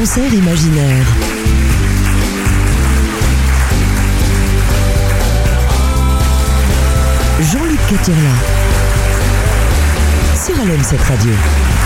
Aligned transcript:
concert 0.00 0.32
imaginaire. 0.32 1.06
Jean-Luc 7.42 7.78
Caturla. 7.86 8.30
Sur 10.34 10.54
LM7 10.54 10.96
Radio. 11.06 11.79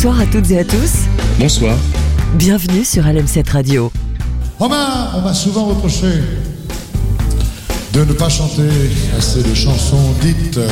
Bonsoir 0.00 0.20
à 0.20 0.26
toutes 0.26 0.48
et 0.52 0.60
à 0.60 0.64
tous. 0.64 1.08
Bonsoir. 1.40 1.76
Bienvenue 2.34 2.84
sur 2.84 3.02
LM7 3.02 3.50
Radio. 3.50 3.90
On 4.60 4.68
m'a, 4.68 5.10
on 5.16 5.22
m'a 5.22 5.34
souvent 5.34 5.64
reproché 5.64 6.06
de 7.92 8.04
ne 8.04 8.12
pas 8.12 8.28
chanter 8.28 8.68
assez 9.18 9.42
de 9.42 9.52
chansons 9.56 10.14
dites 10.20 10.56
euh, 10.56 10.68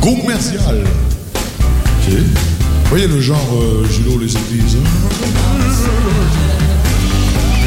commerciales. 0.00 0.82
Ok. 0.82 2.14
Vous 2.14 2.88
voyez 2.88 3.06
le 3.06 3.20
genre 3.20 3.50
euh, 3.52 3.86
Julot 3.86 4.18
les 4.18 4.34
églises 4.34 4.78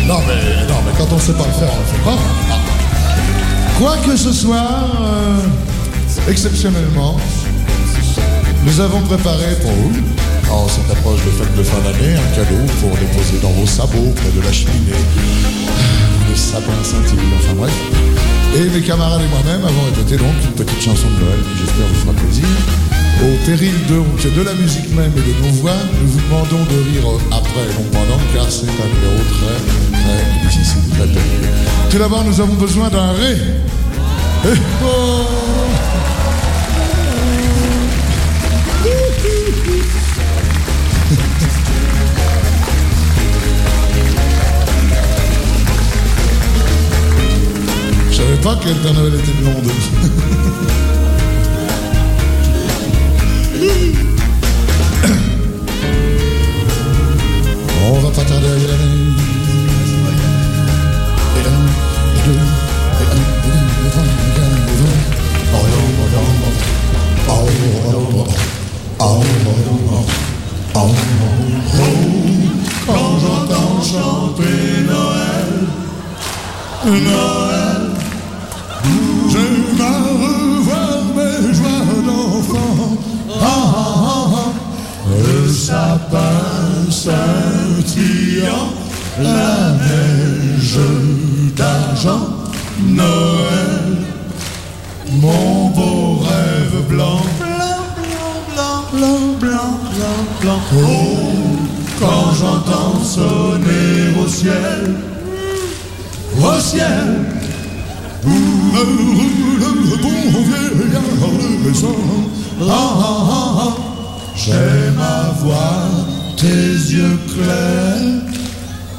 Non 0.07 0.17
mais, 0.27 0.65
non 0.67 0.79
mais 0.83 0.93
quand 0.97 1.13
on 1.13 1.19
sait 1.19 1.33
pas 1.33 1.45
le 1.45 1.53
faire, 1.53 1.69
on 1.75 1.79
le 1.79 1.85
fait 1.85 2.03
pas. 2.03 2.17
Ah. 2.49 2.59
Quoi 3.77 3.97
que 3.97 4.17
ce 4.17 4.33
soit, 4.33 4.89
euh, 5.01 5.41
exceptionnellement, 6.27 7.17
nous 8.65 8.79
avons 8.79 9.01
préparé 9.01 9.53
pour 9.61 9.71
vous, 9.73 9.91
en 10.51 10.67
cette 10.67 10.89
approche 10.89 11.23
de 11.25 11.31
fête 11.31 11.55
de 11.55 11.63
fin 11.63 11.77
d'année, 11.79 12.15
un 12.15 12.35
cadeau 12.35 12.61
pour 12.79 12.91
déposer 12.91 13.39
dans 13.41 13.51
vos 13.51 13.65
sabots 13.65 14.13
près 14.15 14.31
de 14.31 14.41
la 14.41 14.51
cheminée. 14.51 15.03
Les 16.29 16.35
sapins 16.35 16.83
scintillent, 16.83 17.19
enfin 17.37 17.53
bref. 17.55 17.73
Et 18.55 18.69
mes 18.69 18.81
camarades 18.81 19.21
et 19.21 19.27
moi-même 19.27 19.63
avons 19.65 19.85
répété 19.85 20.17
donc 20.17 20.33
une 20.43 20.65
petite 20.65 20.81
chanson 20.81 21.07
de 21.07 21.25
Noël 21.25 21.39
qui 21.43 21.59
j'espère 21.59 21.87
vous 21.87 22.01
fera 22.01 22.13
plaisir. 22.13 22.45
Au 23.21 23.45
péril 23.45 23.73
donc 23.87 24.21
de 24.21 24.41
la 24.41 24.53
musique 24.53 24.93
même 24.95 25.11
et 25.17 25.21
de 25.21 25.45
nos 25.45 25.53
voix, 25.61 25.77
nous 26.01 26.07
vous 26.07 26.21
demandons 26.21 26.63
de 26.65 26.77
rire 26.91 27.07
après 27.31 27.65
et 27.65 27.73
non 27.73 27.89
pendant, 27.91 28.21
car 28.33 28.49
c'est 28.49 28.65
un 28.65 28.87
numéro 28.87 29.21
très, 29.37 29.99
très 29.99 30.47
difficile, 30.47 30.81
pénible. 30.97 31.49
Tout 31.89 31.97
d'abord, 31.97 32.23
nous 32.23 32.39
avons 32.39 32.53
besoin 32.53 32.89
d'un 32.89 33.11
ré. 33.11 33.37
Eh 34.45 34.57
oh 34.83 35.25
Je 48.17 48.23
savais 48.23 48.37
pas 48.37 48.55
que 48.55 48.69
le 48.69 48.73
Père 48.73 48.93
Noël 48.95 49.13
était 49.13 49.31
blonde. 49.33 49.71
On 57.85 57.99
va 57.99 58.09
pas 58.09 58.23
tarder 58.23 58.47
à 58.47 58.49
y 58.49 58.53
aller. 58.53 58.73
Et 61.35 61.45
un, 61.45 61.61
et 62.15 62.21
deux, 62.25 62.39
sapin 85.67 86.89
scintillant, 86.89 88.69
la 89.19 89.75
neige 89.83 90.79
d'argent, 91.57 92.25
Noël, 92.79 93.87
mon 95.21 95.69
beau 95.75 96.19
rêve 96.29 96.79
blanc, 96.87 97.21
blanc, 97.39 97.83
blanc, 97.99 98.37
blanc, 98.53 98.79
blanc, 99.41 99.73
blanc, 99.95 100.21
blanc. 100.41 100.61
Oh, 100.73 101.57
quand 101.99 102.27
j'entends 102.39 102.97
sonner 103.03 104.15
au 104.23 104.27
ciel, 104.27 104.95
au 106.39 106.59
ciel. 106.61 107.07
Le 108.79 109.97
bon 110.03 110.19
vieillard 110.47 111.01
le 111.41 111.47
maison. 111.67 111.97
Ah, 112.61 112.65
ah, 112.69 113.55
ah, 113.59 113.86
ah. 114.47 114.53
J'aime 114.53 114.99
avoir 114.99 115.89
tes 116.37 116.47
yeux 116.47 117.19
clairs. 117.33 118.23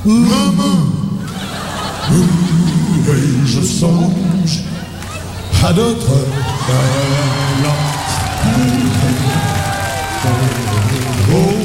Maman. 0.04 0.98
Et 3.10 3.46
je 3.46 3.60
songe 3.60 4.64
à 5.64 5.72
d'autres 5.72 6.26
talents. 6.66 7.88
Oh, 11.30 11.58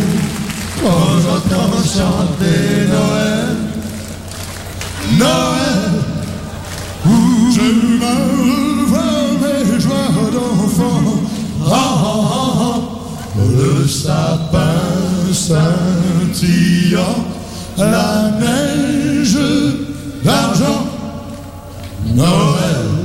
quand 0.82 1.20
j'entends 1.22 1.84
chanter 1.84 2.88
Noël, 2.90 3.58
Noël. 5.18 5.94
Je 7.56 7.62
me 7.62 8.63
Le 13.56 13.88
sapin 13.88 14.82
scintillant, 15.32 17.02
la 17.78 18.32
neige, 18.40 19.38
l'argent, 20.26 20.88
Noël. 22.16 23.04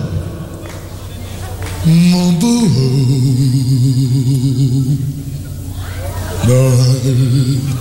Mon 1.86 2.32
beau. 2.32 2.68
Noël. 6.46 7.77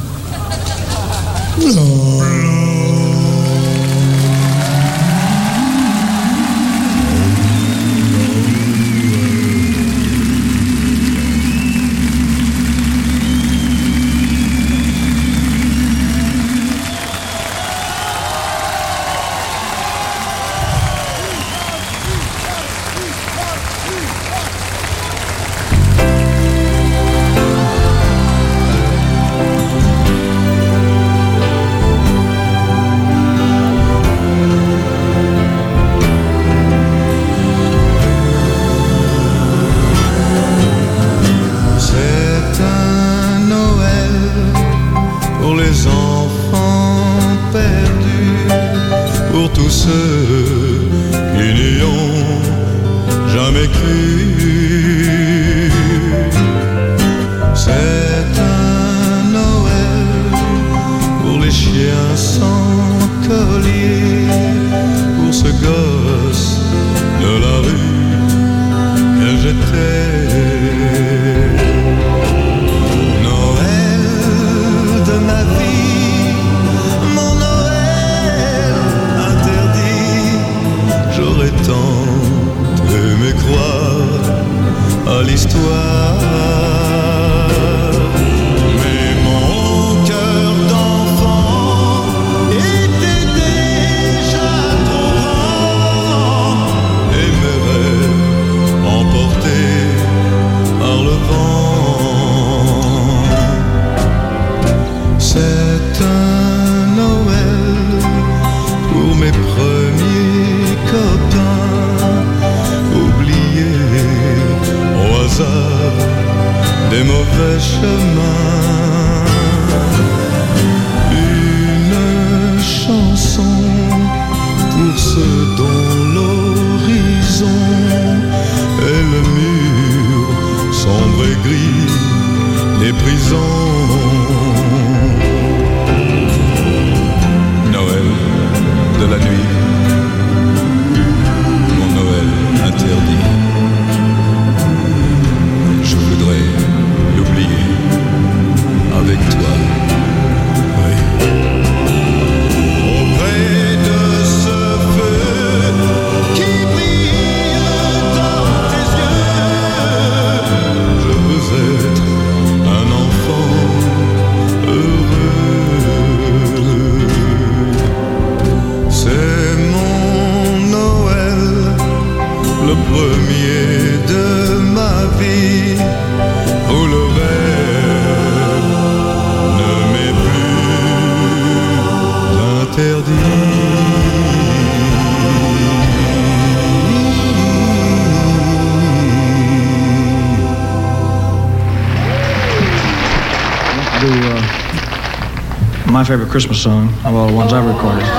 Favorite 196.07 196.29
Christmas 196.29 196.63
song 196.63 196.87
of 197.03 197.13
all 197.13 197.27
the 197.27 197.33
ones 197.33 197.51
I've 197.51 197.65
recorded. 197.65 198.16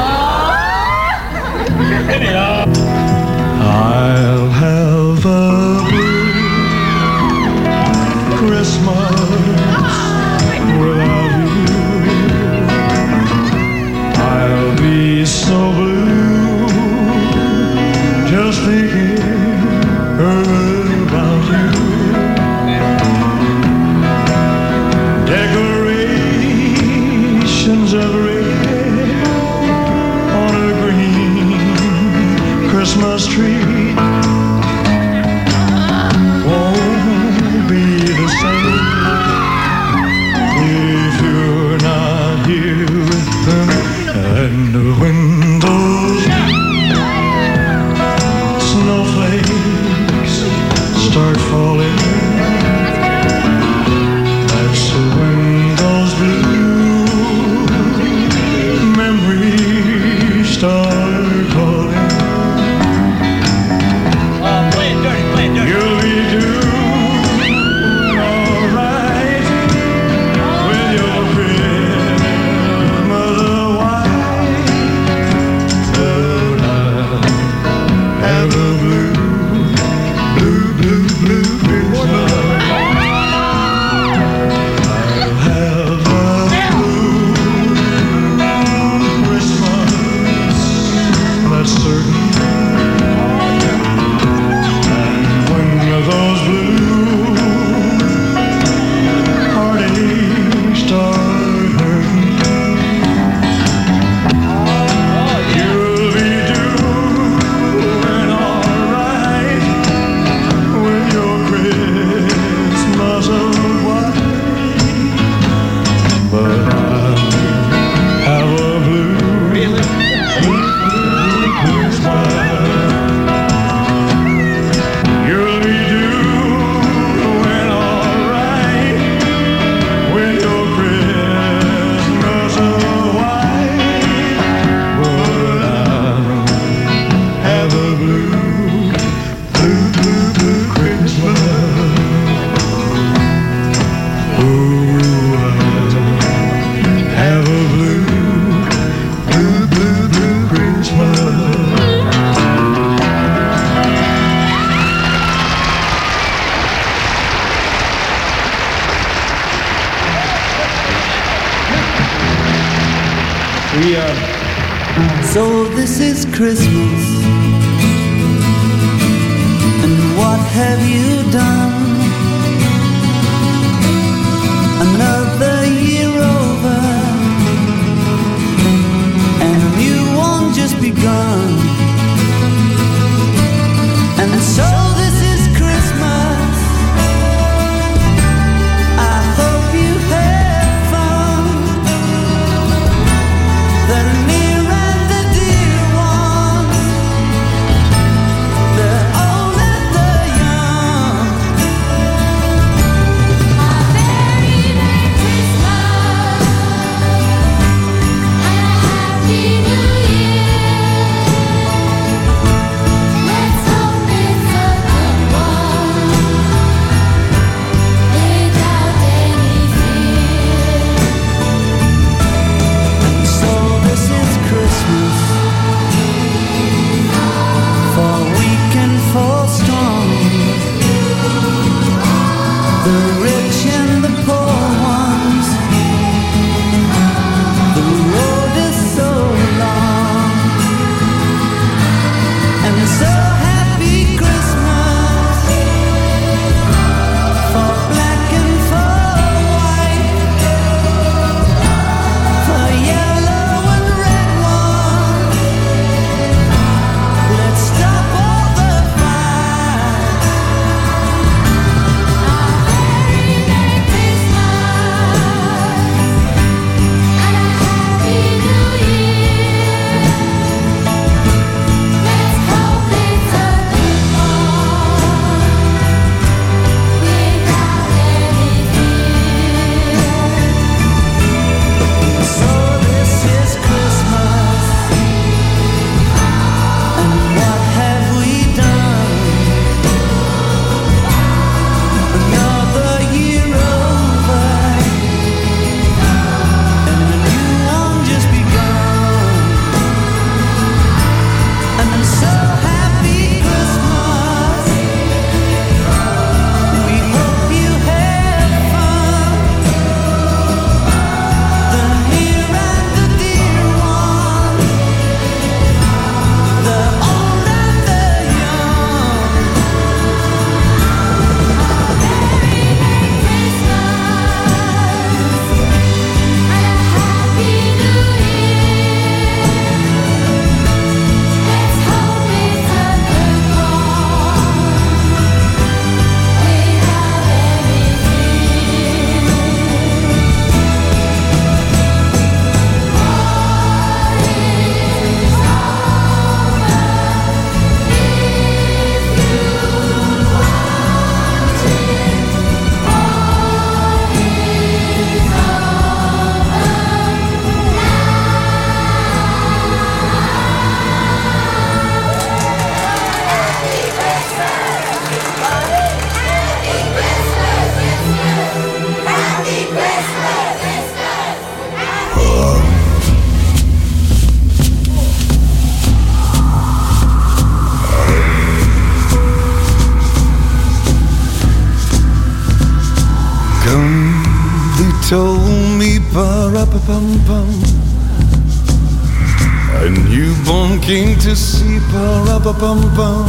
bum 392.58 392.81
bum. 392.96 393.27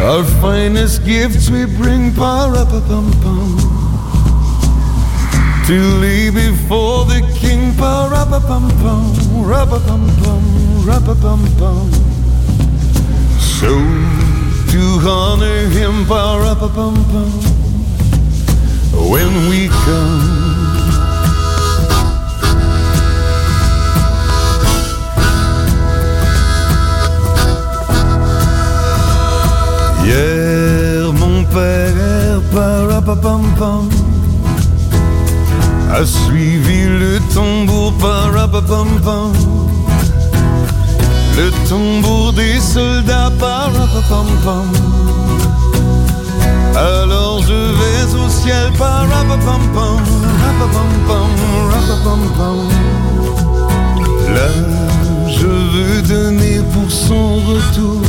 Our 0.00 0.24
finest 0.40 1.04
gifts 1.04 1.50
we 1.50 1.66
bring, 1.66 2.14
para 2.14 2.64
bum 2.64 3.10
bum. 3.22 3.56
To 5.66 5.78
lay 6.00 6.30
before 6.30 7.04
the 7.04 7.20
king, 7.38 7.74
para 7.76 8.24
bum 8.24 8.68
bum, 8.82 9.12
rubba 9.44 9.78
bum 9.80 10.06
bum, 10.22 10.86
rubba 10.86 11.14
bum 11.14 11.44
bum. 11.58 11.90
So 13.38 13.74
to 14.72 14.82
honor 15.06 15.68
him, 15.68 16.06
para 16.06 16.54
bum 16.54 16.94
bum. 17.12 17.30
When 19.10 19.48
we 19.48 19.68
come 19.68 20.57
Hier, 30.08 31.12
mon 31.12 31.44
père, 31.44 32.40
parapapam 32.50 33.42
a 35.92 36.06
suivi 36.06 36.84
le 36.84 37.20
tambour, 37.34 37.92
parapapam 37.98 38.88
le 41.36 41.50
tambour 41.68 42.32
des 42.32 42.58
soldats, 42.58 43.30
parapapam 43.38 44.70
Alors 46.74 47.42
je 47.42 47.60
vais 47.78 48.14
au 48.24 48.30
ciel, 48.30 48.72
parapapam 48.78 49.60
Là, 54.34 54.50
je 55.28 55.46
veux 55.46 56.02
donner 56.02 56.60
pour 56.72 56.90
son 56.90 57.36
retour 57.50 58.07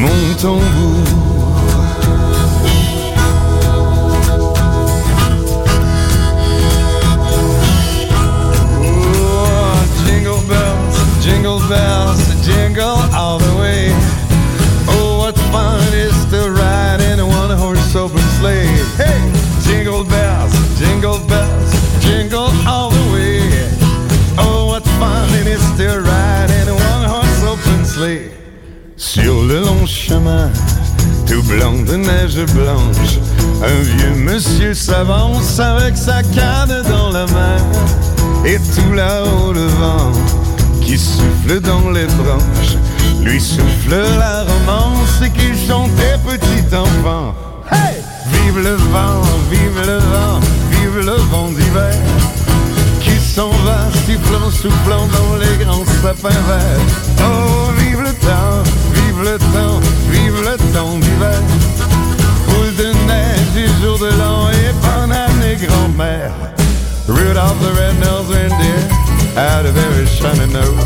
mon 0.00 0.34
tambour. 0.36 1.04
Oh, 8.78 10.04
jingle 10.06 10.42
bells, 10.48 11.24
jingle 11.24 11.60
bells, 11.68 12.44
jingle 12.44 12.98
all 13.14 13.38
the 13.38 13.58
way. 13.58 14.25
Blanche, 32.52 33.18
un 33.62 33.82
vieux 33.82 34.14
monsieur 34.14 34.74
s'avance 34.74 35.58
avec 35.58 35.96
sa 35.96 36.22
canne 36.22 36.82
dans 36.88 37.10
la 37.10 37.26
main. 37.26 37.56
Et 38.44 38.58
tout 38.58 38.92
là-haut 38.92 39.52
le 39.52 39.66
vent 39.66 40.12
qui 40.80 40.98
souffle 40.98 41.60
dans 41.60 41.90
les 41.90 42.06
branches, 42.06 42.76
lui 43.22 43.40
souffle 43.40 43.96
la 44.18 44.44
romance 44.44 45.20
et 45.24 45.30
qu'il 45.30 45.56
chantait 45.66 46.18
petit 46.24 46.74
enfant. 46.74 47.34
Hey! 47.70 47.96
Vive 48.32 48.58
le 48.58 48.74
vent, 48.74 49.22
vive 49.50 49.80
le 49.86 49.98
vent, 49.98 50.40
vive 50.70 50.98
le 51.04 51.16
vent 51.30 51.48
d'hiver 51.48 51.94
qui 53.00 53.20
s'en 53.20 53.50
va 53.50 53.88
sifflant, 54.04 54.50
soufflant 54.50 55.06
dans 55.08 55.36
les 55.36 55.64
grands 55.64 55.84
sapins 56.02 56.28
verts. 56.28 56.80
Oh, 57.20 57.70
vive 57.78 58.00
le 58.00 58.12
temps, 58.14 58.62
vive 58.94 59.22
le 59.22 59.38
temps, 59.38 59.80
vive 60.10 60.40
le 60.42 60.56
temps 60.72 60.98
d'hiver. 60.98 61.95
De 62.76 62.92
neige 63.06 63.56
et 63.56 63.82
jour 63.82 63.98
de 63.98 64.10
l'an 64.18 64.50
et 64.50 64.72
bonne 64.82 65.10
année 65.10 65.56
grand-mère. 65.56 66.30
Rudolph 67.08 67.58
the 67.62 67.72
red-nosed 67.72 68.28
reindeer 68.28 68.80
had 69.34 69.64
a 69.64 69.72
very 69.72 70.04
shiny 70.06 70.46
nose. 70.52 70.84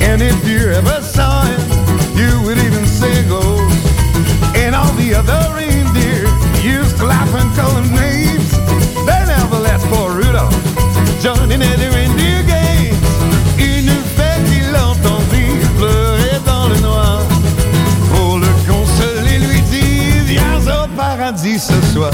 And 0.00 0.22
if 0.22 0.46
you 0.46 0.70
ever 0.70 1.02
saw 1.02 1.42
him, 1.42 1.60
you 2.14 2.40
would 2.44 2.58
even 2.58 2.86
say 2.86 3.24
go. 3.28 3.42
And 4.54 4.76
all 4.76 4.92
the 4.94 5.16
other 5.16 5.42
reindeer 5.56 6.28
used 6.62 6.96
to 6.98 7.06
laugh 7.06 7.34
and 7.34 7.52
call 7.56 7.74
him 7.80 7.92
names. 7.96 8.52
They 9.04 9.24
never 9.26 9.58
let 9.58 9.80
poor 9.90 10.12
Rudolph 10.12 10.54
joining 11.20 11.62
in 11.62 11.80
reindeer 11.80 12.44
games. 12.44 13.01
Paradis 21.32 21.58
ce 21.58 21.92
soir. 21.92 22.10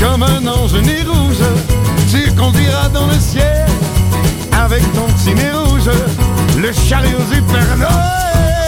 Comme 0.00 0.22
un 0.22 0.46
ange 0.46 0.74
né 0.74 1.02
rouge, 1.06 1.42
tu 2.10 2.30
conduiras 2.34 2.88
dans 2.88 3.06
le 3.06 3.14
ciel. 3.14 3.66
Avec 4.52 4.82
ton 4.92 5.06
petit 5.06 5.34
rouge, 5.34 5.90
le 6.58 6.72
chariot 6.72 7.18
du 7.30 7.42
Père 7.42 7.76
Noël. 7.76 8.61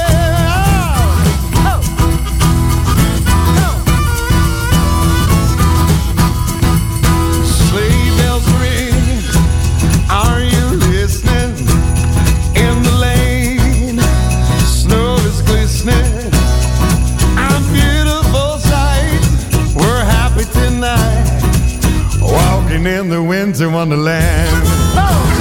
Winter 23.45 23.69
wonderland. 23.69 24.67
Sous 24.95 25.34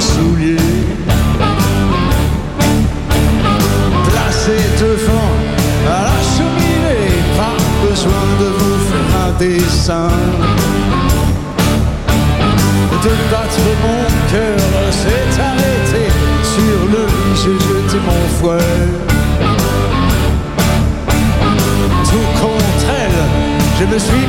sans 0.00 0.14
souliers. 0.14 0.56
Devant 4.80 5.32
à 5.88 6.02
la 6.04 6.18
cheminée, 6.34 7.10
pas 7.36 7.58
besoin 7.88 8.24
de 8.38 8.48
vous 8.58 8.78
faire 8.88 9.10
un 9.26 9.32
dessin. 9.38 10.10
De 13.02 13.12
battre 13.30 13.66
mon 13.82 14.04
cœur 14.30 14.60
s'est 14.92 15.40
arrêté 15.40 16.04
sur 16.54 16.78
le 16.92 17.02
lit, 17.06 17.34
j'ai 17.34 17.58
jeté 17.66 17.98
mon 18.06 18.22
fouet. 18.38 18.78
Tout 22.04 22.28
contre 22.40 22.88
elle, 23.02 23.20
je 23.80 23.84
me 23.84 23.98
suis 23.98 24.25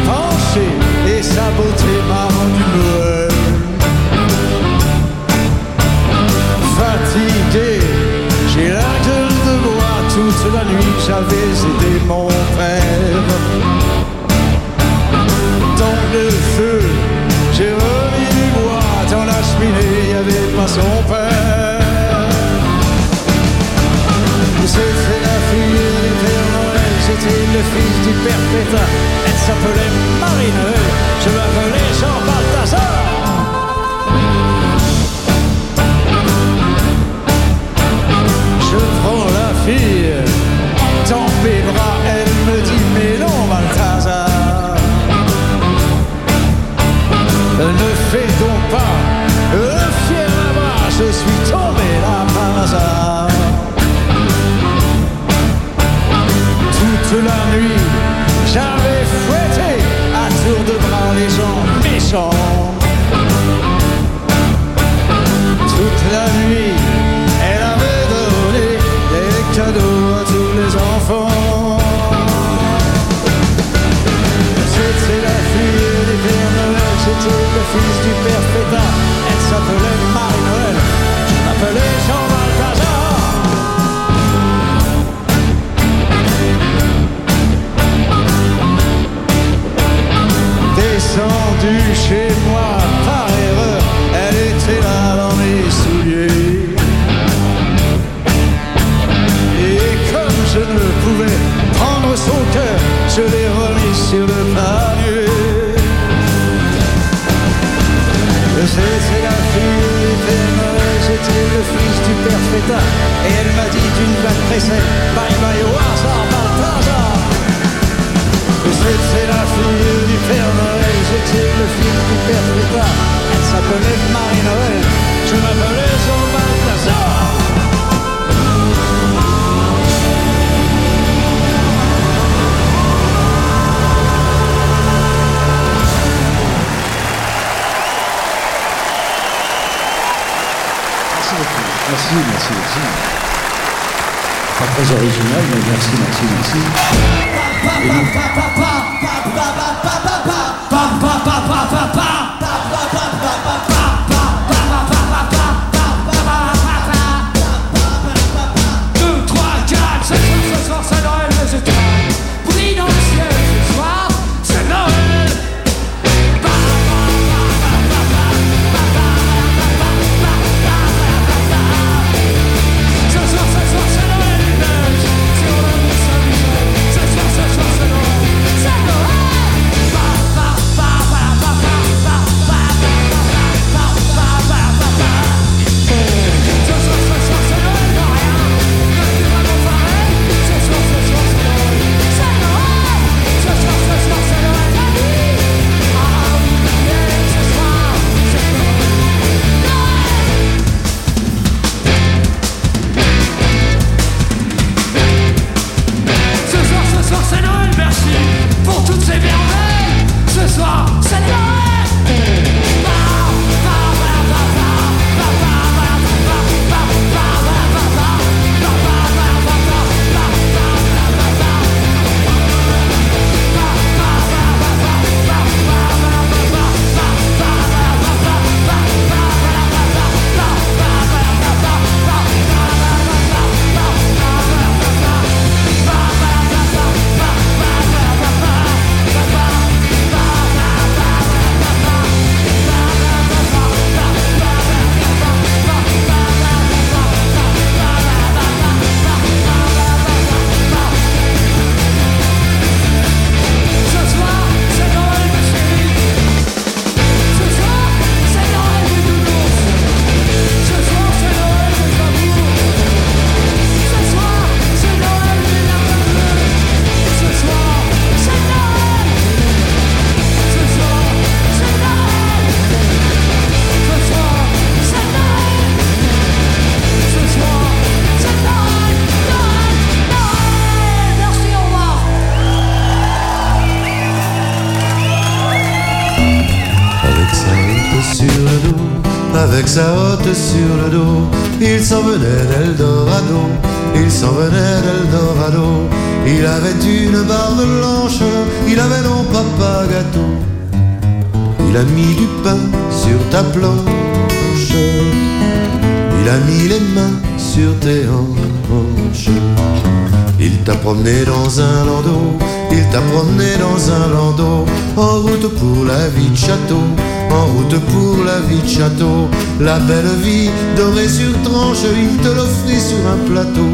promené 310.88 311.26
dans 311.26 311.60
un 311.60 311.84
landau, 311.84 312.38
il 312.72 312.86
t'a 312.92 313.02
promené 313.12 313.58
dans 313.60 313.92
un 313.92 314.08
landau, 314.08 314.64
en 314.96 315.20
route 315.20 315.50
pour 315.60 315.84
la 315.84 316.08
vie 316.08 316.30
de 316.30 316.38
château, 316.38 316.86
en 317.30 317.46
route 317.54 317.78
pour 317.92 318.24
la 318.24 318.40
vie 318.48 318.62
de 318.62 318.70
château. 318.70 319.28
La 319.60 319.80
belle 319.80 320.16
vie 320.24 320.50
dorée 320.78 321.10
sur 321.10 321.34
tranche, 321.44 321.84
il 322.04 322.16
te 322.24 322.30
l'offrit 322.30 322.80
sur 322.80 323.02
un 323.14 323.20
plateau. 323.30 323.74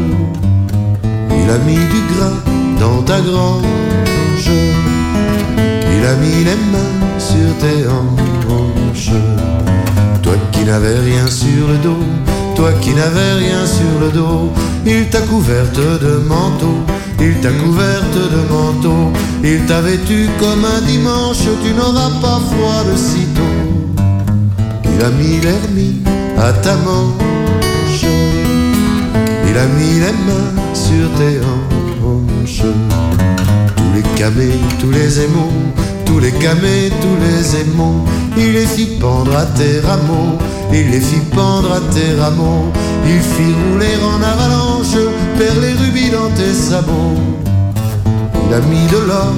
Il 1.38 1.48
a 1.56 1.58
mis 1.58 1.84
du 1.94 2.00
grain 2.12 2.36
dans 2.80 3.00
ta 3.02 3.20
grange, 3.20 4.50
il 5.94 6.04
a 6.12 6.14
mis 6.16 6.42
les 6.48 6.58
mains 6.72 6.94
sur 7.30 7.48
tes 7.62 7.86
hanches. 7.94 9.20
Toi 10.20 10.34
qui 10.50 10.64
n'avais 10.64 10.98
rien 10.98 11.28
sur 11.28 11.68
le 11.68 11.78
dos, 11.78 12.04
toi 12.56 12.72
qui 12.80 12.90
n'avais 12.90 13.34
rien 13.34 13.64
sur 13.66 13.94
le 14.00 14.10
dos, 14.10 14.50
il 14.86 15.08
t'a 15.10 15.20
couverte 15.20 15.78
de 15.78 16.22
manteau, 16.26 16.76
il 17.26 17.40
t'a 17.40 17.50
couverte 17.50 18.14
de 18.34 18.52
manteau, 18.52 19.12
il 19.42 19.64
t'a 19.66 19.80
vêtu 19.80 20.28
comme 20.38 20.64
un 20.64 20.80
dimanche, 20.82 21.44
tu 21.64 21.72
n'auras 21.72 22.10
pas 22.20 22.40
froid 22.50 22.84
de 22.90 22.96
sitôt. 22.96 23.56
Il 24.84 25.02
a 25.02 25.10
mis 25.10 25.40
l'hermine 25.40 26.02
à 26.38 26.52
ta 26.52 26.76
manche, 26.76 28.04
il 29.48 29.56
a 29.56 29.66
mis 29.78 29.94
les 30.04 30.16
mains 30.26 30.52
sur 30.74 31.04
tes 31.18 31.40
hanches. 32.04 32.70
Tous 33.76 33.92
les 33.94 34.02
camés, 34.18 34.60
tous 34.80 34.90
les 34.90 35.20
émaux, 35.20 35.52
tous 36.04 36.18
les 36.18 36.32
camés, 36.32 36.90
tous 37.00 37.16
les 37.24 37.60
émaux, 37.62 38.04
il 38.36 38.52
les 38.52 38.66
fit 38.66 38.98
pendre 39.00 39.34
à 39.36 39.46
tes 39.46 39.80
rameaux, 39.80 40.36
il 40.72 40.90
les 40.90 41.00
fit 41.00 41.26
pendre 41.34 41.72
à 41.72 41.80
tes 41.94 42.20
rameaux, 42.20 42.70
il 43.06 43.20
fit 43.20 43.54
rouler 43.70 43.96
en 44.12 44.22
avalanche, 44.22 44.96
vers 45.36 45.60
les 45.60 45.72
rubis 45.72 46.10
dans 46.10 46.30
tes 46.36 46.52
sabots. 46.52 47.18
Il 48.46 48.54
a 48.54 48.60
mis 48.60 48.86
de 48.86 48.98
l'or 49.08 49.34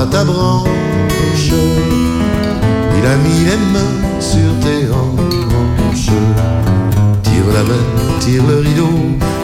à 0.00 0.06
ta 0.06 0.24
branche, 0.24 1.52
il 2.98 3.06
a 3.06 3.16
mis 3.24 3.44
les 3.44 3.60
mains 3.72 3.96
sur 4.20 4.50
tes 4.62 4.86
hanches. 4.92 6.12
Tire 7.22 7.50
la 7.54 7.62
belle, 7.62 8.20
tire 8.20 8.42
le 8.48 8.58
rideau, 8.58 8.98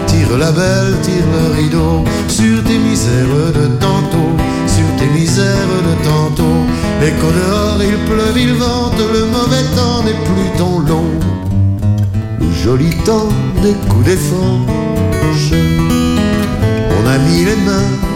tire 0.06 0.36
la 0.38 0.50
belle, 0.52 0.94
tire 1.02 1.28
le 1.36 1.62
rideau 1.62 2.04
sur 2.28 2.62
tes 2.64 2.78
misères 2.78 3.52
de 3.54 3.66
tantôt, 3.76 4.32
sur 4.66 4.88
tes 4.98 5.10
misères 5.18 5.74
de 5.88 5.94
tantôt. 6.04 6.60
Et 7.02 7.10
qu'au 7.18 7.32
dehors 7.40 7.80
il 7.80 7.96
pleuve, 8.08 8.38
il 8.38 8.54
vente, 8.54 8.98
le 8.98 9.26
mauvais 9.26 9.64
temps 9.76 10.02
n'est 10.04 10.20
plus 10.28 10.50
ton 10.58 10.80
lot. 10.80 11.10
Le 12.40 12.52
joli 12.52 12.90
temps 13.04 13.28
des 13.62 13.74
coups 13.88 14.04
des 14.04 14.16
franches, 14.16 14.83
on 15.36 17.06
a 17.06 17.18
mis 17.18 17.44
les 17.44 17.56
mains 17.56 18.13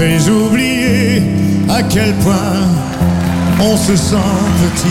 J'avais 0.00 0.30
oublié 0.30 1.22
à 1.68 1.82
quel 1.82 2.14
point 2.14 2.64
on 3.60 3.76
se 3.76 3.94
sent 3.94 4.16
petit 4.62 4.88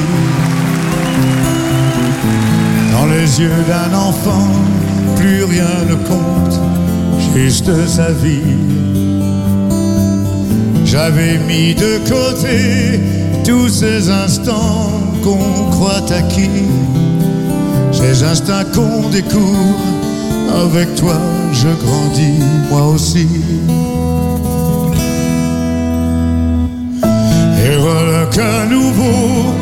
dans 2.94 3.08
les 3.08 3.42
yeux 3.42 3.64
d'un 3.68 3.98
enfant 3.98 4.48
plus 5.16 5.46
rien 5.46 5.84
ne 5.90 5.96
compte, 5.96 6.60
juste 7.36 7.88
sa 7.88 8.12
vie. 8.12 8.56
J'avais 10.86 11.40
mis 11.40 11.74
de 11.74 11.98
côté 12.08 13.00
tous 13.44 13.68
ces 13.68 14.12
instants 14.12 14.92
qu'on 15.24 15.72
croit 15.72 16.06
acquis, 16.16 16.68
ces 17.92 18.22
instincts 18.22 18.66
qu'on 18.76 19.10
découvre. 19.10 19.76
Avec 20.66 20.94
toi, 20.94 21.18
je 21.52 21.70
grandis, 21.84 22.44
moi 22.70 22.86
aussi. 22.88 23.28
Qu'à 28.32 28.66
nouveau, 28.66 29.54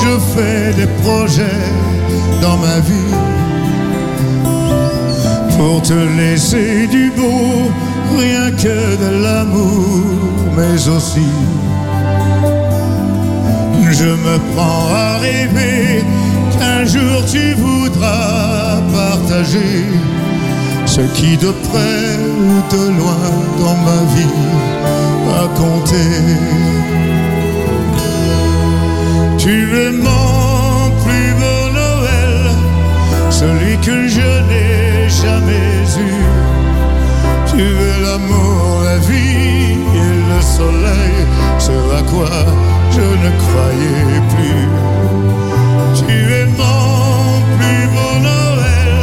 je 0.00 0.12
fais 0.32 0.72
des 0.74 0.90
projets 1.02 1.66
dans 2.42 2.56
ma 2.56 2.78
vie 2.80 3.14
pour 5.56 5.82
te 5.82 5.98
laisser 6.16 6.86
du 6.86 7.10
beau, 7.16 7.70
rien 8.16 8.50
que 8.52 8.96
de 9.04 9.22
l'amour, 9.22 10.04
mais 10.56 10.88
aussi 10.88 11.30
je 13.92 14.04
me 14.04 14.38
prends 14.54 14.94
à 14.94 15.18
rêver 15.18 16.04
qu'un 16.52 16.84
jour 16.84 17.24
tu 17.30 17.54
voudras 17.54 18.80
partager 18.92 19.84
ce 20.86 21.00
qui 21.00 21.36
de 21.36 21.50
près 21.68 22.16
ou 22.40 22.74
de 22.74 22.84
loin 22.98 23.30
dans 23.58 23.78
ma 23.88 24.00
vie 24.14 24.38
a 25.40 25.48
compté. 25.58 27.07
Que 33.82 34.08
je 34.08 34.28
n'ai 34.48 35.08
jamais 35.08 35.82
eu. 35.98 36.24
Tu 37.50 37.60
es 37.60 38.02
l'amour, 38.02 38.82
la 38.84 38.98
vie 38.98 39.78
et 40.02 40.14
le 40.30 40.40
soleil, 40.42 41.18
ce 41.58 41.72
à 41.98 42.02
quoi 42.02 42.30
je 42.90 43.00
ne 43.24 43.30
croyais 43.44 44.20
plus. 44.32 44.68
Tu 45.98 46.12
es 46.38 46.46
mon 46.60 47.40
plus 47.56 47.84
beau 47.94 48.14
Noël, 48.30 48.96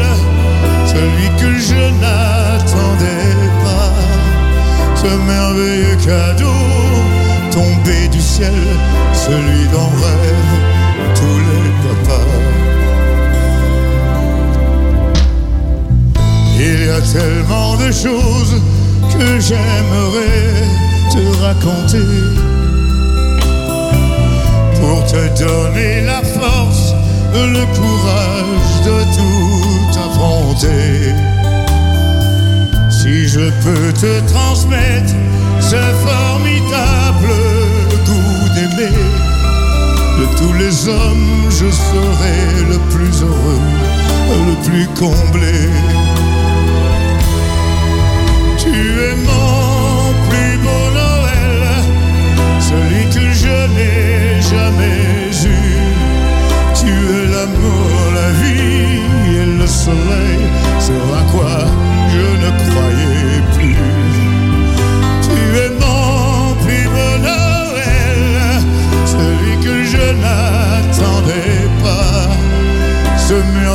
celui 0.94 1.30
que 1.42 1.52
je 1.70 1.82
n'attendais 2.02 3.38
pas. 3.66 3.94
Ce 4.96 5.08
merveilleux 5.32 5.98
cadeau 6.06 6.62
tombé 7.52 8.08
du 8.10 8.22
ciel, 8.22 8.54
celui 9.14 9.68
dont 9.74 9.92
rêvent 10.02 10.45
tellement 17.12 17.76
de 17.78 17.92
choses 17.92 18.62
que 19.14 19.40
j'aimerais 19.40 20.64
te 21.12 21.24
raconter 21.42 22.10
pour 24.80 25.06
te 25.06 25.44
donner 25.44 26.02
la 26.02 26.22
force, 26.24 26.94
le 27.34 27.66
courage 27.76 28.76
de 28.86 28.98
tout 29.18 30.00
affronter. 30.00 31.14
Si 32.90 33.28
je 33.28 33.50
peux 33.64 33.94
te 33.94 34.20
transmettre 34.32 35.14
ce 35.60 35.82
formidable 36.08 37.34
goût 38.06 38.50
d'aimer, 38.56 38.98
de 40.20 40.38
tous 40.38 40.54
les 40.54 40.88
hommes, 40.88 41.50
je 41.50 41.70
serai 41.70 42.64
le 42.70 42.80
plus 42.90 43.22
heureux, 43.22 43.62
le 44.48 44.56
plus 44.68 44.88
comblé. 45.00 46.05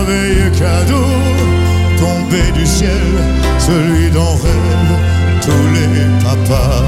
Merveilleux 0.01 0.51
cadeau 0.51 1.07
tombé 1.99 2.43
du 2.59 2.67
ciel, 2.67 2.91
celui 3.59 4.11
dont 4.11 4.37
rêvent 4.37 5.20
tous 5.43 5.67
les 5.75 6.07
papas. 6.23 6.85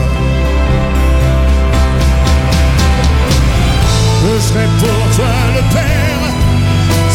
Je 4.22 4.40
serai 4.40 4.66
pour 4.80 5.16
toi 5.16 5.34
le 5.56 5.62
père, 5.74 6.24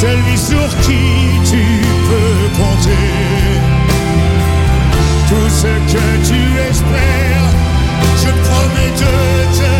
celui 0.01 0.37
sur 0.37 0.67
qui 0.81 1.03
tu 1.49 1.63
peux 2.07 2.61
compter. 2.61 3.07
Tout 5.29 5.49
ce 5.49 5.71
que 5.91 6.05
tu 6.27 6.41
espères, 6.69 7.49
je 8.21 8.29
promets 8.47 8.93
de 9.03 9.57
te 9.57 9.76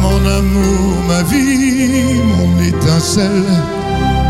mon 0.00 0.26
amour, 0.26 0.94
ma 1.08 1.22
vie, 1.22 2.20
mon 2.24 2.62
étincelle, 2.62 3.44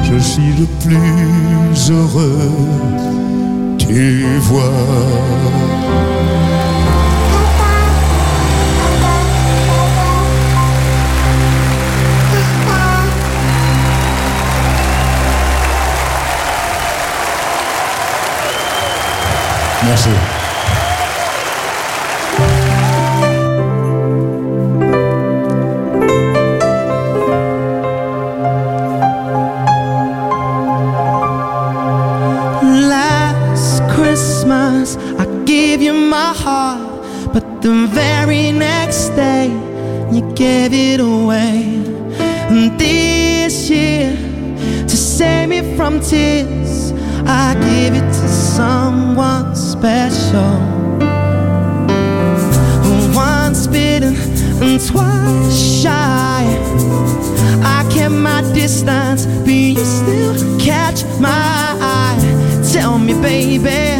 je 0.03 0.19
suis 0.19 0.53
le 0.59 0.67
plus 0.83 1.91
heureux, 1.91 2.51
tu 3.79 4.25
vois. 4.41 4.71
Merci. 19.87 20.40
But 37.33 37.63
the 37.63 37.87
very 37.89 38.53
next 38.53 39.11
day, 39.11 39.47
you 40.11 40.23
gave 40.35 40.73
it 40.73 41.01
away. 41.01 41.83
And 42.49 42.79
this 42.79 43.71
year, 43.71 44.13
to 44.89 44.97
save 44.97 45.49
me 45.49 45.77
from 45.77 46.01
tears, 46.01 46.93
I 47.27 47.55
give 47.55 47.95
it 47.95 48.09
to 48.13 48.29
someone 48.29 49.55
special. 49.55 50.59
Once 53.15 53.67
bitten 53.67 54.17
and 54.63 54.81
twice 54.87 55.83
shy. 55.83 56.45
I 57.63 57.89
kept 57.93 58.15
my 58.15 58.43
distance, 58.53 59.27
but 59.27 59.49
you 59.49 59.85
still 59.85 60.59
catch 60.59 61.05
my 61.21 61.77
eye. 61.81 62.19
Tell 62.73 62.99
me, 62.99 63.15
baby, 63.21 64.00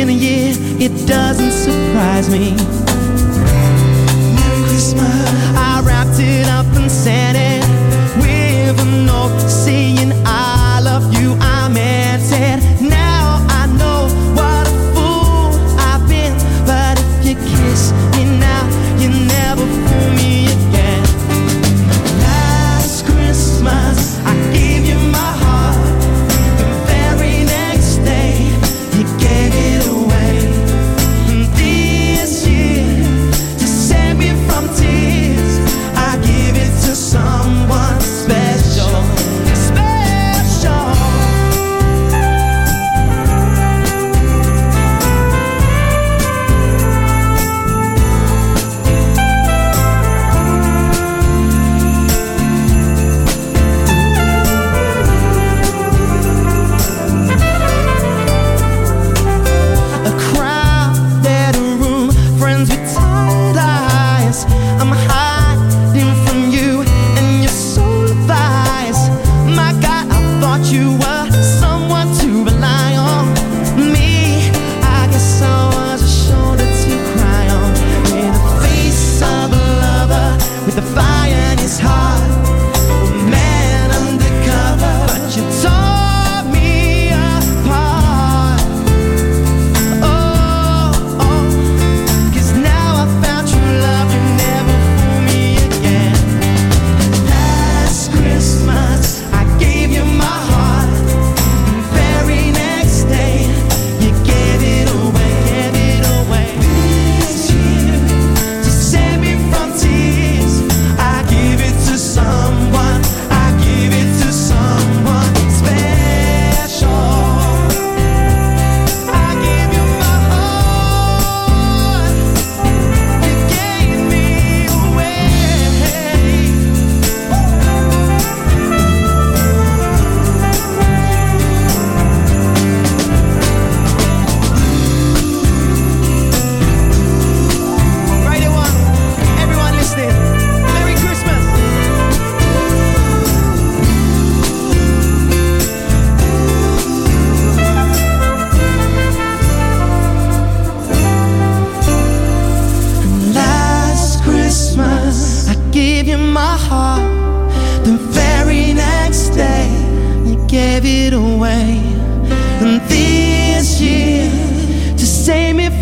been 0.00 0.08
a 0.08 0.12
year, 0.12 0.54
it 0.80 1.06
doesn't 1.06 1.52
surprise 1.52 2.30
me. 2.30 2.79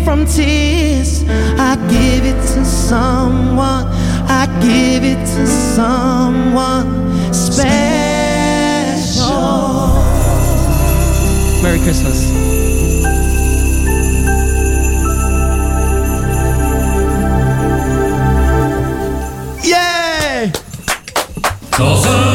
from 0.09 0.25
tears. 0.25 1.23
I 1.59 1.75
give 1.87 2.25
it 2.25 2.41
to 2.53 2.65
someone. 2.65 3.85
I 4.27 4.47
give 4.59 5.03
it 5.03 5.23
to 5.35 5.45
someone 5.45 7.31
special. 7.31 7.69
Merry 11.61 11.79
Christmas. 11.85 12.19
Salsa. 21.71 22.28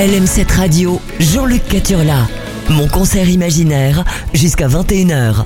LM7 0.00 0.50
Radio, 0.56 0.98
Jean-Luc 1.18 1.62
Caturla. 1.68 2.26
Mon 2.70 2.88
concert 2.88 3.28
imaginaire 3.28 4.02
jusqu'à 4.32 4.66
21h. 4.66 5.44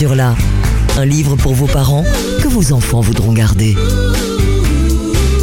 Lecture-là, 0.00 0.34
un 0.96 1.04
livre 1.04 1.36
pour 1.36 1.52
vos 1.52 1.66
parents 1.66 2.04
que 2.42 2.48
vos 2.48 2.72
enfants 2.72 3.02
voudront 3.02 3.34
garder. 3.34 3.76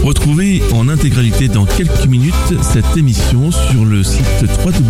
Retrouvez 0.03 0.63
en 0.73 0.89
intégralité 0.89 1.47
dans 1.47 1.65
quelques 1.65 2.07
minutes 2.07 2.33
cette 2.63 2.97
émission 2.97 3.51
sur 3.51 3.85
le 3.85 4.03
site 4.03 4.25
www 4.65 4.86